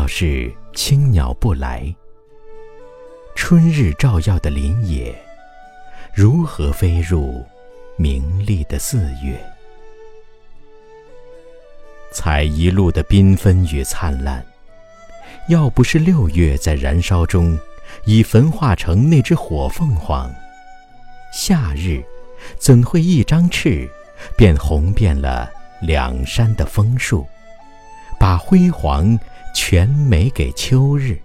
[0.00, 1.94] 要是青鸟不来，
[3.34, 5.14] 春日照耀的林野，
[6.14, 7.44] 如何飞入
[7.98, 9.38] 明丽的四月？
[12.14, 14.42] 采一路的缤纷与灿烂，
[15.50, 17.58] 要不是六月在燃烧中
[18.06, 20.34] 已焚化成那只火凤凰，
[21.30, 22.02] 夏日
[22.56, 23.86] 怎会一张翅
[24.34, 25.50] 便红遍了
[25.82, 27.26] 两山的枫树，
[28.20, 29.18] 把辉煌？
[29.54, 31.18] 全没给秋日。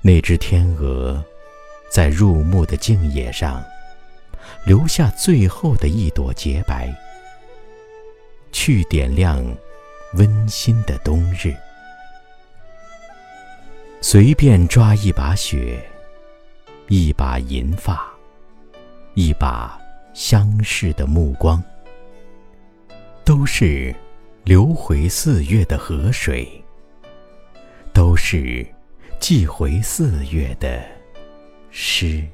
[0.00, 1.22] 那只天鹅，
[1.90, 3.62] 在入目的静野上，
[4.64, 6.92] 留下最后的一朵洁白，
[8.50, 9.44] 去点亮
[10.14, 11.54] 温馨的冬日。
[14.00, 15.84] 随便抓一把雪，
[16.88, 18.10] 一把银发，
[19.14, 19.78] 一把
[20.14, 21.62] 相视的目光，
[23.26, 23.94] 都是。
[24.46, 26.48] 流回四月的河水，
[27.92, 28.64] 都是
[29.18, 30.80] 寄回四月的
[31.72, 32.24] 诗。